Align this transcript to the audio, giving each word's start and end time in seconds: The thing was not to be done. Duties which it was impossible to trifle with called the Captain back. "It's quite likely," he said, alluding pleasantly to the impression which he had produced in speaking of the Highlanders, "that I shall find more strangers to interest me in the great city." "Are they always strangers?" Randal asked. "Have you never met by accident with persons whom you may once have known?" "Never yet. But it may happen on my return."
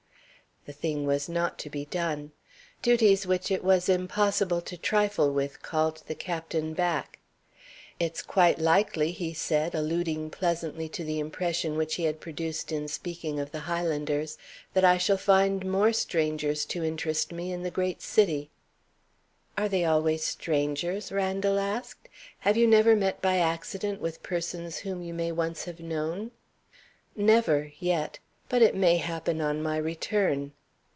The 0.65 0.73
thing 0.73 1.07
was 1.07 1.27
not 1.27 1.57
to 1.65 1.71
be 1.71 1.85
done. 1.85 2.33
Duties 2.83 3.25
which 3.25 3.49
it 3.49 3.63
was 3.63 3.89
impossible 3.89 4.61
to 4.61 4.77
trifle 4.77 5.33
with 5.33 5.63
called 5.63 6.03
the 6.05 6.13
Captain 6.13 6.75
back. 6.75 7.17
"It's 7.99 8.21
quite 8.21 8.59
likely," 8.59 9.11
he 9.11 9.33
said, 9.33 9.73
alluding 9.73 10.29
pleasantly 10.29 10.87
to 10.89 11.03
the 11.03 11.17
impression 11.17 11.77
which 11.77 11.95
he 11.95 12.03
had 12.03 12.19
produced 12.21 12.71
in 12.71 12.87
speaking 12.87 13.39
of 13.39 13.49
the 13.51 13.61
Highlanders, 13.61 14.37
"that 14.75 14.85
I 14.85 14.99
shall 14.99 15.17
find 15.17 15.65
more 15.65 15.91
strangers 15.91 16.63
to 16.65 16.83
interest 16.83 17.31
me 17.33 17.51
in 17.51 17.63
the 17.63 17.71
great 17.71 18.03
city." 18.03 18.51
"Are 19.57 19.67
they 19.67 19.83
always 19.83 20.23
strangers?" 20.23 21.11
Randal 21.11 21.57
asked. 21.57 22.07
"Have 22.41 22.55
you 22.55 22.67
never 22.67 22.95
met 22.95 23.19
by 23.19 23.37
accident 23.39 23.99
with 23.99 24.21
persons 24.21 24.77
whom 24.77 25.01
you 25.01 25.15
may 25.15 25.31
once 25.31 25.63
have 25.65 25.79
known?" 25.79 26.29
"Never 27.15 27.71
yet. 27.79 28.19
But 28.47 28.61
it 28.61 28.75
may 28.75 28.97
happen 28.97 29.39
on 29.39 29.63
my 29.63 29.77
return." 29.77 30.51